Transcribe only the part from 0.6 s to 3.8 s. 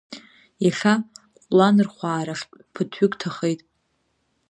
Иахьа ҟәланырхәаа рахьтә ԥыҭҩык ҭахеит…